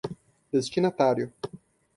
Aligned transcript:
destinatário 0.51 1.31